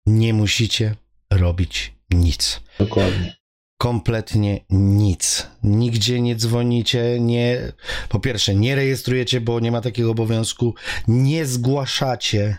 [0.05, 0.95] nie musicie
[1.31, 2.61] robić nic.
[2.79, 3.35] Dokładnie.
[3.77, 5.47] kompletnie nic.
[5.63, 7.71] Nigdzie nie dzwonicie, nie.
[8.09, 10.75] Po pierwsze, nie rejestrujecie, bo nie ma takiego obowiązku,
[11.07, 12.57] nie zgłaszacie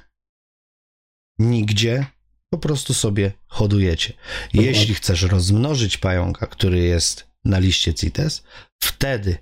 [1.38, 2.06] nigdzie,
[2.50, 4.12] po prostu sobie hodujecie.
[4.54, 8.42] Jeśli chcesz rozmnożyć pająka, który jest na liście CITES,
[8.82, 9.38] wtedy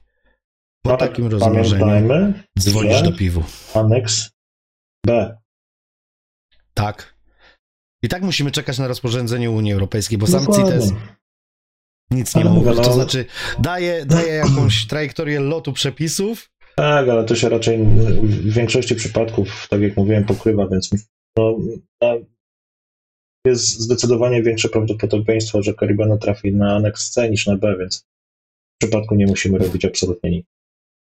[0.83, 3.45] po Ale takim rozmnożeniu dzwonisz do piwu.
[3.75, 4.31] aneks
[5.07, 5.39] B.
[6.75, 7.15] Tak.
[8.03, 10.65] I tak musimy czekać na rozporządzenie Unii Europejskiej, bo sam Dokładnie.
[10.81, 10.93] CITES
[12.11, 12.57] nic nie mówi.
[12.57, 13.25] mówię, no- To znaczy,
[13.59, 17.79] daje, daje jakąś trajektorię lotu przepisów, Tak, ale to się raczej
[18.23, 20.91] w większości przypadków, tak jak mówiłem, pokrywa, więc
[21.39, 21.57] no,
[23.47, 28.85] jest zdecydowanie większe prawdopodobieństwo, że Karibana trafi na aneks C niż na B, więc w
[28.85, 30.47] przypadku nie musimy robić absolutnie nic.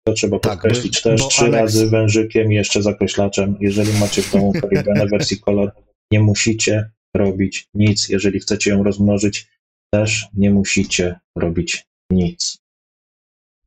[0.07, 3.57] To trzeba Tak, podkreślić bo- też trzy aneks- razy wężykiem i jeszcze zakreślaczem.
[3.61, 5.73] Jeżeli macie w domu Karibanę wersji kolor,
[6.13, 8.09] nie musicie robić nic.
[8.09, 9.49] Jeżeli chcecie ją rozmnożyć,
[9.95, 12.59] też nie musicie robić nic.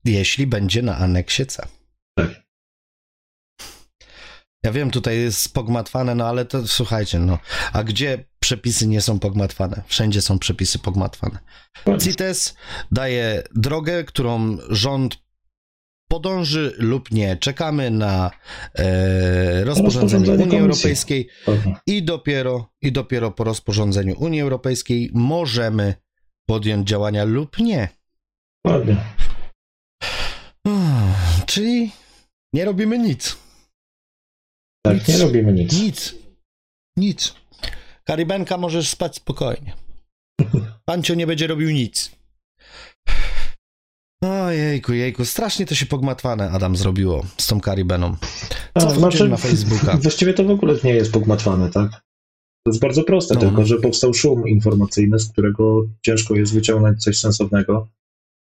[0.05, 1.67] jeśli będzie na aneksie C.
[2.17, 2.43] Tak.
[4.65, 7.39] Ja wiem, tutaj jest pogmatwane, no ale to słuchajcie, no.
[7.73, 9.83] A gdzie przepisy nie są pogmatwane?
[9.87, 11.39] Wszędzie są przepisy pogmatwane.
[12.01, 12.55] CITES
[12.91, 15.22] daje drogę, którą rząd
[16.13, 17.37] podąży lub nie.
[17.37, 18.31] Czekamy na
[18.75, 20.59] e, rozporządzenie Unii Komisji.
[20.59, 21.29] Europejskiej
[21.87, 25.93] i dopiero, i dopiero po rozporządzeniu Unii Europejskiej możemy
[26.45, 27.89] podjąć działania lub nie.
[28.67, 28.97] Ładnie.
[31.45, 31.91] Czyli
[32.53, 33.37] nie robimy nic.
[34.85, 35.07] Tak, Nic.
[35.07, 35.81] nie robimy nic.
[35.81, 36.15] Nic.
[36.97, 37.33] Nic.
[38.03, 39.73] Karibenka możesz spać spokojnie.
[40.85, 42.11] Pancio nie będzie robił nic.
[44.45, 48.15] Ojejku, jejku, strasznie to się pogmatwane Adam zrobiło z tą Karibeną.
[48.79, 49.97] Co A, wchodziłem na Facebooka?
[49.97, 51.91] Właściwie to w ogóle nie jest pogmatwane, tak?
[52.65, 53.41] To jest bardzo proste, No.
[53.41, 57.87] tylko że powstał szum informacyjny, z którego ciężko jest wyciągnąć coś sensownego.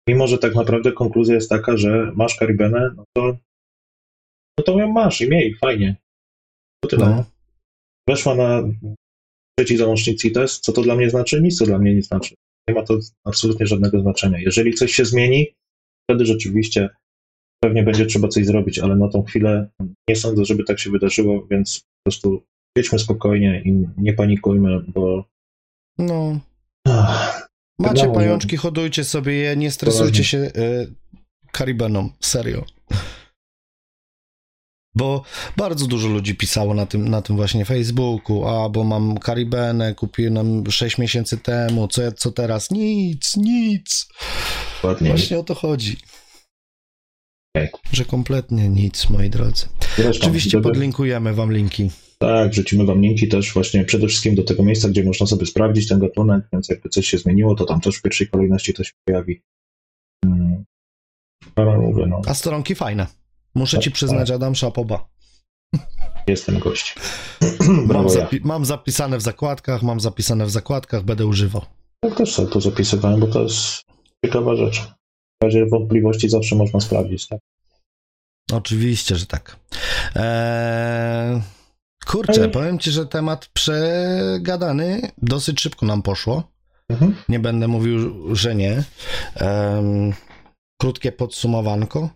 [0.08, 3.36] Mimo, że tak naprawdę konkluzja jest taka, że masz Karibenę, no to,
[4.58, 5.96] no to ją masz i miej, fajnie.
[6.84, 7.06] To tyle.
[7.06, 7.24] No.
[8.08, 8.62] Weszła na
[9.58, 10.60] trzeci załącznik CITES.
[10.60, 11.42] Co to dla mnie znaczy?
[11.42, 12.34] Nic to dla mnie nie znaczy.
[12.68, 14.38] Nie ma to absolutnie żadnego znaczenia.
[14.38, 15.46] Jeżeli coś się zmieni,
[16.04, 16.88] wtedy rzeczywiście
[17.64, 19.68] pewnie będzie trzeba coś zrobić, ale na tą chwilę
[20.08, 22.42] nie sądzę, żeby tak się wydarzyło, więc po prostu
[22.76, 25.24] jedźmy spokojnie i nie panikujmy, bo
[25.98, 26.40] No.
[26.88, 30.94] ach, Macie pajączki, hodujcie sobie je, nie stresujcie się y,
[31.52, 32.64] Karibeną, serio.
[34.94, 35.22] Bo
[35.57, 40.35] bardzo dużo ludzi pisało na tym, na tym właśnie Facebooku, a bo mam Karibenę, kupiłem
[40.35, 42.70] nam 6 miesięcy temu, co, co teraz?
[42.70, 44.07] Nic, nic.
[45.00, 45.96] Właśnie o to chodzi.
[47.57, 47.68] Okej.
[47.92, 49.66] Że kompletnie nic, moi drodzy.
[49.96, 51.90] Zresztą, Oczywiście podlinkujemy wam linki.
[52.18, 55.88] Tak, wrzucimy wam linki też właśnie przede wszystkim do tego miejsca, gdzie można sobie sprawdzić
[55.88, 58.92] ten gatunek, więc jakby coś się zmieniło, to tam też w pierwszej kolejności to się
[59.05, 59.42] pojawi.
[60.24, 60.64] Mm.
[61.57, 63.21] Ale mówię, no, A stronki fajne.
[63.54, 65.08] Muszę ci Tak, przyznać, Adam Szapoba.
[66.26, 66.94] jestem gość.
[67.86, 71.62] Mam, zapi- mam zapisane w zakładkach, mam zapisane w zakładkach, będę używał.
[72.04, 73.82] Tak też sobie to zapisywałem, bo to jest
[74.24, 74.80] ciekawa rzecz.
[75.42, 77.38] W razie wątpliwości zawsze można sprawdzić, tak?
[78.52, 79.56] Oczywiście, że tak.
[80.14, 81.40] Eee,
[82.06, 86.52] kurczę, powiem ci, że temat przegadany dosyć szybko nam poszło.
[86.88, 87.14] Mhm.
[87.28, 87.98] Nie będę mówił,
[88.36, 88.84] że nie.
[89.34, 90.12] Em,
[90.80, 92.08] krótkie podsumowanko.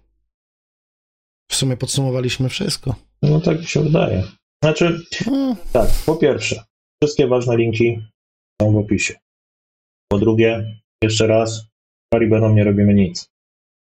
[1.51, 2.95] W sumie podsumowaliśmy wszystko.
[3.23, 4.23] No tak mi się wydaje.
[4.65, 6.65] Znaczy, No, tak, po pierwsze,
[7.03, 7.99] wszystkie ważne linki
[8.63, 9.15] są w opisie.
[10.13, 11.65] Po drugie, jeszcze raz, z
[12.15, 13.29] Caribeną nie robimy nic.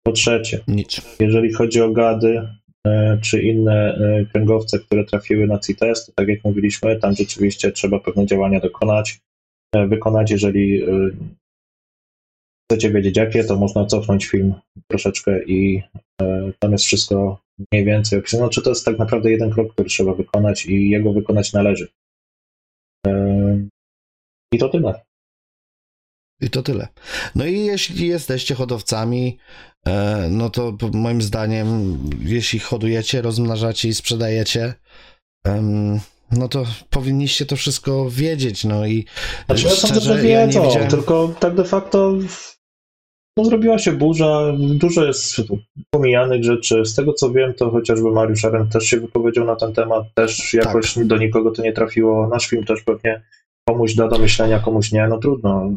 [0.07, 1.17] Po trzecie, nic.
[1.21, 2.49] jeżeli chodzi o gady
[2.87, 7.73] e, czy inne e, kręgowce, które trafiły na CITES, to tak jak mówiliśmy, tam rzeczywiście
[7.73, 9.19] trzeba pewne działania dokonać,
[9.75, 10.31] e, wykonać.
[10.31, 10.87] Jeżeli e,
[12.67, 14.55] chcecie wiedzieć jakie, to można cofnąć film
[14.89, 15.83] troszeczkę i
[16.23, 17.41] e, tam jest wszystko
[17.73, 18.41] mniej więcej opisane.
[18.41, 21.89] Znaczy to jest tak naprawdę jeden krok, który trzeba wykonać i jego wykonać należy.
[23.07, 23.69] E,
[24.53, 25.01] I to tyle.
[26.41, 26.89] I to tyle.
[27.35, 29.39] No i jeśli jesteście hodowcami,
[29.87, 34.75] e, no to moim zdaniem, jeśli hodujecie, rozmnażacie i sprzedajecie,
[36.33, 38.65] no to powinniście to wszystko wiedzieć.
[38.65, 39.05] No i
[39.47, 40.89] Znaczy, ja sądzę, że szczerze, ja wiedzą, widziałem.
[40.91, 42.13] tylko tak de facto
[43.39, 45.37] no, zrobiła się burza, dużo jest
[45.91, 46.85] pomijanych rzeczy.
[46.85, 50.55] Z tego co wiem, to chociażby Mariusz Aren też się wypowiedział na ten temat, też
[50.55, 52.29] jakoś do nikogo to nie trafiło.
[52.29, 53.23] Nasz film też pewnie
[53.69, 55.71] komuś da do myślenia, komuś nie, no trudno.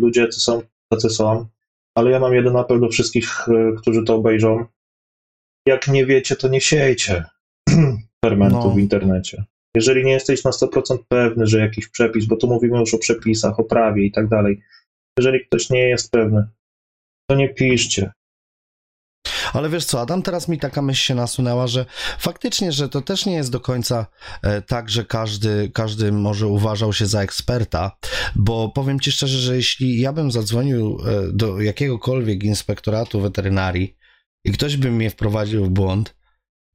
[0.00, 0.62] Ludzie to są
[0.92, 1.46] tacy są,
[1.94, 4.64] ale ja mam jeden apel do wszystkich, y, którzy to obejrzą.
[5.66, 7.24] Jak nie wiecie, to nie siejcie
[8.24, 8.70] fermentu No.
[8.70, 9.44] w internecie.
[9.76, 13.60] Jeżeli nie jesteś na 100% pewny, że jakiś przepis, bo tu mówimy już o przepisach,
[13.60, 14.62] o prawie i tak dalej.
[15.18, 16.48] Jeżeli ktoś nie jest pewny,
[17.30, 18.12] to nie piszcie.
[19.52, 21.86] Ale wiesz co, Adam, teraz mi taka myśl się nasunęła, że
[22.18, 24.06] faktycznie, że to też nie jest do końca
[24.42, 27.96] e, tak, że każdy, każdy może uważał się za eksperta,
[28.36, 33.96] bo powiem ci szczerze, że jeśli ja bym zadzwonił e, do jakiegokolwiek inspektoratu weterynarii
[34.44, 36.16] i ktoś by mnie wprowadził w błąd,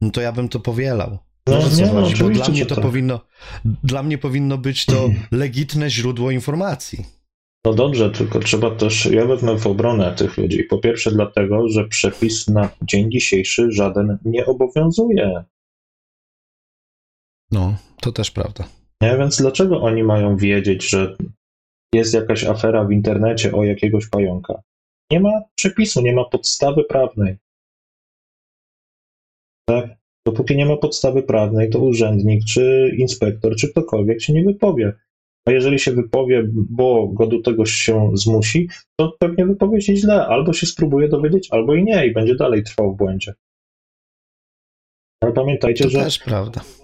[0.02, 1.25] no to ja bym to powielał.
[1.48, 2.24] No, nie, no, chodzi?
[2.24, 2.84] bo dla mnie to tak.
[2.84, 3.20] powinno,
[3.66, 7.06] dla mnie powinno być to legitne źródło informacji.
[7.66, 10.64] No dobrze, tylko trzeba też, ja wezmę w obronę tych ludzi.
[10.64, 15.44] Po pierwsze dlatego, że przepis na dzień dzisiejszy żaden nie obowiązuje.
[17.52, 18.68] No, to też prawda.
[19.02, 19.18] Nie?
[19.18, 21.18] Więc dlaczego oni mają wiedzieć, że
[21.94, 24.62] jest jakaś afera w internecie o jakiegoś pająka?
[25.12, 27.38] Nie ma przepisu, nie ma podstawy prawnej.
[29.70, 30.05] Tak?
[30.28, 34.94] Dopóki nie ma podstawy prawnej, to urzędnik, czy inspektor, czy ktokolwiek się nie wypowie.
[35.48, 40.28] A jeżeli się wypowie, bo go do tego się zmusi, to pewnie wypowie się źle.
[40.28, 43.34] Albo się spróbuje dowiedzieć, albo i nie, i będzie dalej trwał w błędzie.
[45.22, 46.20] Ale pamiętajcie, To że też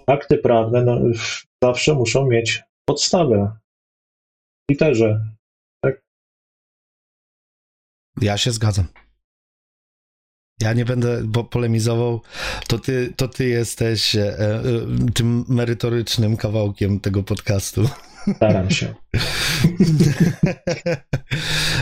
[0.06, 1.00] akty prawne no,
[1.62, 3.56] zawsze muszą mieć podstawę.
[4.68, 5.26] W literze.
[8.20, 9.01] Ja się zgadzam.
[10.62, 12.20] Ja nie będę polemizował.
[12.68, 14.62] To ty, to ty jesteś e, e,
[15.14, 17.88] tym merytorycznym kawałkiem tego podcastu.
[18.36, 18.94] Staram się.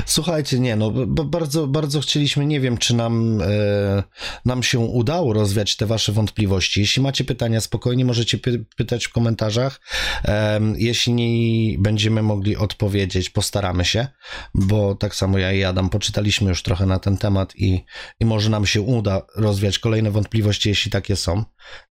[0.07, 4.03] Słuchajcie, nie, no bardzo, bardzo chcieliśmy, nie wiem, czy nam, e,
[4.45, 6.81] nam się udało rozwiać te wasze wątpliwości.
[6.81, 9.81] Jeśli macie pytania, spokojnie możecie py- pytać w komentarzach.
[10.25, 14.07] Em, jeśli będziemy mogli odpowiedzieć, postaramy się,
[14.55, 17.85] bo tak samo ja i Adam poczytaliśmy już trochę na ten temat i,
[18.21, 21.45] i może nam się uda rozwiać kolejne wątpliwości, jeśli takie są.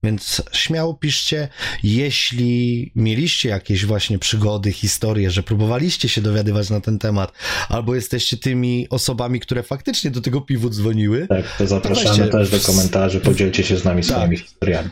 [0.04, 1.48] Więc śmiało piszcie,
[1.84, 7.32] jeśli mieliście jakieś właśnie przygody, historie, że próbowaliście się dowiadywać na ten temat,
[7.70, 12.28] albo jesteście tymi osobami, które faktycznie do tego piwu dzwoniły, Tak, to zapraszamy Weźcie.
[12.32, 14.18] też do komentarzy, podzielcie się z nami Tak.
[14.18, 14.90] swoimi historiami.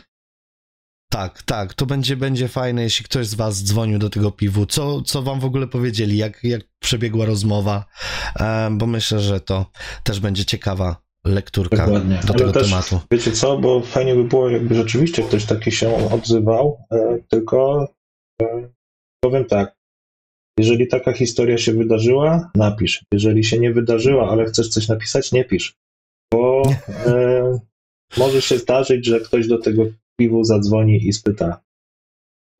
[1.10, 4.66] Tak, tak, to będzie, będzie fajne, jeśli ktoś z was dzwonił do tego piwu.
[4.66, 7.84] Co, co wam w ogóle powiedzieli, jak, jak przebiegła rozmowa,
[8.70, 9.66] bo myślę, że to
[10.02, 12.14] też będzie ciekawa lekturka Dokładnie.
[12.14, 13.00] do Ale tego też, tematu.
[13.10, 17.88] Wiecie co, bo fajnie by było, jakby rzeczywiście ktoś taki się odzywał, e, tylko
[18.42, 18.68] e,
[19.20, 19.76] powiem tak,
[20.58, 23.04] jeżeli taka historia się wydarzyła, napisz.
[23.12, 25.74] Jeżeli się nie wydarzyła, ale chcesz coś napisać, nie pisz.
[26.32, 26.62] Bo
[27.06, 27.58] e,
[28.16, 29.82] może się zdarzyć, że ktoś do tego
[30.20, 31.60] piwu zadzwoni i spyta,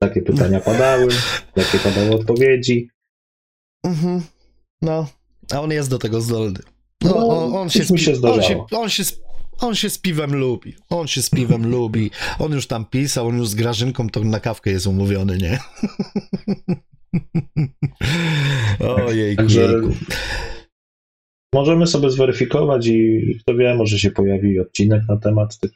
[0.03, 1.09] jakie pytania padały,
[1.57, 2.91] jakie padały odpowiedzi.
[3.85, 4.23] Mhm.
[4.83, 5.09] No,
[5.55, 6.59] a on jest do tego zdolny.
[7.03, 9.03] No, No, on, on, się mi się on, się, on, się,
[9.59, 10.75] on się z piwem lubi.
[10.91, 12.11] On się z piwem lubi.
[12.39, 15.59] On już tam pisał, on już z Grażynką to na kawkę jest umówiony, nie?
[19.07, 19.81] Ojej, Także
[21.55, 25.71] możemy sobie zweryfikować i kto wie, może się pojawi odcinek na temat tych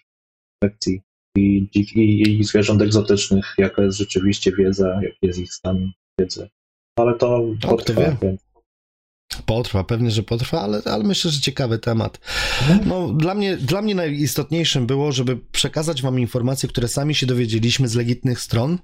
[0.62, 1.00] infekcji
[1.36, 6.48] i, i, i zwierząt egzotycznych, jaka jest rzeczywiście wiedza, jaki jest ich stan wiedzy.
[6.98, 8.16] Ale to kto potrwa,
[9.46, 12.18] Potrwa, pewnie, że potrwa, ale, ale myślę, że ciekawy temat.
[12.86, 17.88] No, dla, mnie, dla mnie najistotniejszym było, żeby przekazać wam informacje, które sami się dowiedzieliśmy
[17.88, 18.78] z legitnych stron,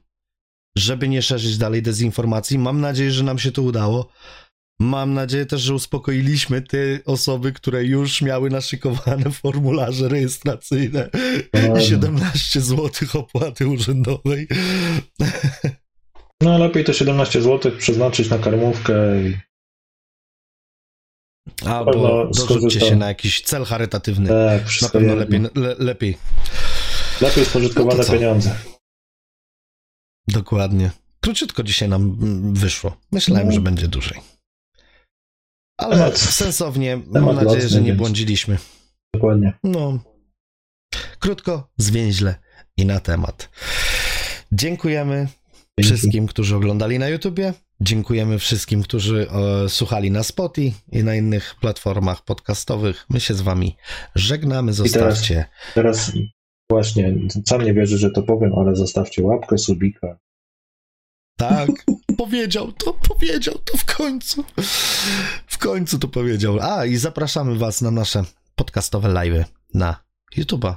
[0.79, 2.59] żeby nie szerzyć dalej dezinformacji.
[2.59, 4.09] Mam nadzieję, że nam się to udało.
[4.81, 11.11] Mam nadzieję też, że uspokoiliśmy te osoby, które już miały naszykowane formularze rejestracyjne
[11.79, 14.49] i 17 zł opłaty urzędowej.
[16.43, 19.37] No lepiej to 17 zł przeznaczyć na karmówkę i
[21.66, 24.29] Albo dorzućcie się na jakiś cel charytatywny.
[24.29, 26.16] Tak, na pewno lepiej, le, lepiej.
[27.20, 28.55] Lepiej spożytkowane no pieniądze.
[30.29, 30.91] Dokładnie.
[31.20, 32.16] Króciutko dzisiaj nam
[32.55, 32.97] wyszło.
[33.12, 33.53] Myślałem, no.
[33.53, 34.18] że będzie dłużej.
[35.76, 38.59] Ale temat, sensownie, mam nadzieję, że nie błądziliśmy.
[39.14, 39.53] Dokładnie.
[39.64, 39.99] No.
[41.18, 42.35] Krótko, zwięźle
[42.76, 43.49] i na temat.
[44.53, 45.29] Dziękujemy
[45.79, 45.95] Dzięki.
[45.95, 47.55] wszystkim, którzy oglądali na YouTubie.
[47.81, 49.29] Dziękujemy wszystkim, którzy
[49.64, 53.07] e, słuchali na Spotify i na innych platformach podcastowych.
[53.11, 53.76] My się z wami
[54.14, 55.45] żegnamy, zostawcie.
[55.74, 56.12] Teraz, teraz
[56.71, 57.14] właśnie,
[57.47, 60.19] sam nie wierzę, że to powiem, ale zostawcie łapkę, subika.
[61.37, 61.71] Tak,
[62.19, 64.45] powiedział to, powiedział to w końcu.
[65.47, 66.59] W końcu to powiedział.
[66.62, 69.45] A, i zapraszamy was na nasze podcastowe live'y
[69.75, 69.97] na
[70.37, 70.75] YouTube'a.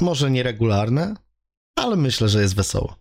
[0.00, 1.14] Może nieregularne,
[1.76, 2.96] ale myślę, że jest wesoło.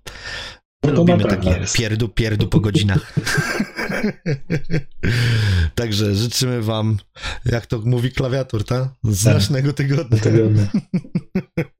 [0.83, 1.77] My no lubimy takie jest.
[1.77, 3.13] pierdu, pierdu po godzinach.
[5.75, 6.97] Także życzymy wam,
[7.45, 8.89] jak to mówi klawiatur, tak?
[9.03, 10.19] Znacznego tygodnia.
[10.19, 10.67] tygodnia.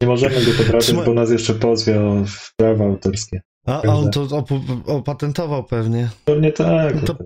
[0.01, 1.03] Nie możemy go poprawić, Trzyma...
[1.03, 2.25] bo nas jeszcze pozwie o
[2.57, 3.41] prawa autorskie.
[3.65, 4.45] A, a on to
[4.85, 6.09] opatentował pewnie.
[6.25, 6.95] Pewnie tak.
[7.05, 7.17] To,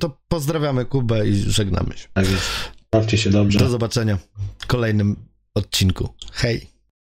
[0.00, 2.08] to pozdrawiamy Kubę i żegnamy się.
[2.12, 2.50] Tak jest.
[2.92, 3.58] Bawcie się dobrze.
[3.58, 4.18] Do zobaczenia
[4.58, 5.16] w kolejnym
[5.54, 6.08] odcinku.
[6.32, 6.75] Hej.